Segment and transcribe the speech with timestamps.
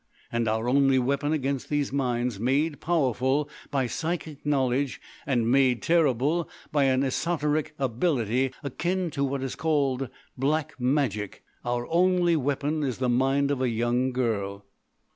[0.31, 6.49] And our only weapon against these minds made powerful by psychic knowledge and made terrible
[6.71, 13.09] by an esoteric ability akin to what is called black magic,—our only weapon is the
[13.09, 14.65] mind of a young girl."